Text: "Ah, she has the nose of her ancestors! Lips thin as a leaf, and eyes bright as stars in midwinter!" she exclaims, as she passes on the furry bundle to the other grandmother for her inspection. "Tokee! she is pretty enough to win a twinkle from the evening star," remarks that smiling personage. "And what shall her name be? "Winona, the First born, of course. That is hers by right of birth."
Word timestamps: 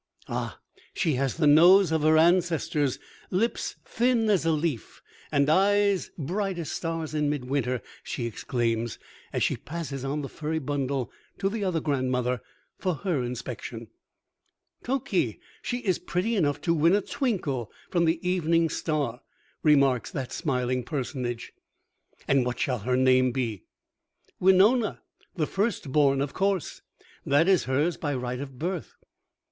"Ah, 0.27 0.59
she 0.95 1.13
has 1.13 1.37
the 1.37 1.45
nose 1.45 1.91
of 1.91 2.01
her 2.01 2.17
ancestors! 2.17 2.97
Lips 3.29 3.75
thin 3.85 4.31
as 4.31 4.47
a 4.47 4.51
leaf, 4.51 4.99
and 5.31 5.47
eyes 5.47 6.09
bright 6.17 6.57
as 6.57 6.71
stars 6.71 7.13
in 7.13 7.29
midwinter!" 7.29 7.83
she 8.01 8.25
exclaims, 8.25 8.97
as 9.31 9.43
she 9.43 9.55
passes 9.55 10.03
on 10.03 10.23
the 10.23 10.27
furry 10.27 10.57
bundle 10.57 11.11
to 11.37 11.49
the 11.49 11.63
other 11.63 11.79
grandmother 11.79 12.41
for 12.79 12.95
her 12.95 13.21
inspection. 13.21 13.89
"Tokee! 14.81 15.39
she 15.61 15.77
is 15.85 15.99
pretty 15.99 16.35
enough 16.35 16.59
to 16.61 16.73
win 16.73 16.95
a 16.95 17.01
twinkle 17.01 17.71
from 17.91 18.05
the 18.05 18.27
evening 18.27 18.69
star," 18.69 19.21
remarks 19.61 20.09
that 20.09 20.31
smiling 20.31 20.81
personage. 20.83 21.53
"And 22.27 22.43
what 22.43 22.57
shall 22.59 22.79
her 22.79 22.97
name 22.97 23.31
be? 23.31 23.65
"Winona, 24.39 25.03
the 25.35 25.45
First 25.45 25.91
born, 25.91 26.21
of 26.21 26.33
course. 26.33 26.81
That 27.23 27.47
is 27.47 27.65
hers 27.65 27.97
by 27.97 28.15
right 28.15 28.39
of 28.39 28.57
birth." 28.57 28.95